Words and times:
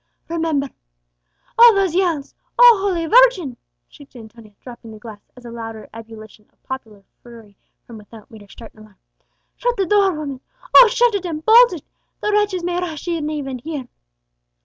Remember" 0.29 0.71
"Oh, 1.59 1.75
those 1.75 1.93
yells! 1.93 2.33
O 2.57 2.79
holy 2.81 3.05
Virgin!" 3.05 3.55
shrieked 3.87 4.15
Antonia, 4.15 4.55
dropping 4.59 4.89
the 4.89 4.97
glass, 4.97 5.19
as 5.37 5.45
a 5.45 5.51
louder 5.51 5.87
ebullition 5.93 6.49
of 6.51 6.63
popular 6.63 7.03
fury 7.21 7.55
from 7.85 7.99
without 7.99 8.31
made 8.31 8.41
her 8.41 8.47
start 8.47 8.73
in 8.73 8.79
alarm. 8.79 8.97
"Shut 9.57 9.77
the 9.77 9.85
door, 9.85 10.11
woman! 10.11 10.41
oh, 10.75 10.87
shut 10.87 11.13
it 11.13 11.23
and 11.25 11.45
bolt 11.45 11.73
it! 11.73 11.83
the 12.19 12.31
wretches 12.31 12.63
may 12.63 12.79
rush 12.79 13.07
in 13.07 13.29
even 13.29 13.59
here!" 13.59 13.89